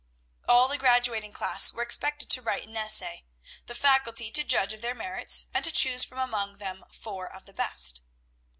All 0.49 0.67
the 0.67 0.79
graduating 0.79 1.31
class 1.31 1.71
were 1.71 1.83
expected 1.83 2.27
to 2.31 2.41
write 2.41 2.67
an 2.67 2.75
essay, 2.75 3.23
the 3.67 3.75
Faculty 3.75 4.31
to 4.31 4.43
judge 4.43 4.73
of 4.73 4.81
their 4.81 4.95
merits, 4.95 5.45
and 5.53 5.63
to 5.63 5.71
choose 5.71 6.03
from 6.03 6.17
among 6.17 6.57
them 6.57 6.83
four 6.89 7.27
of 7.31 7.45
the 7.45 7.53
best. 7.53 8.01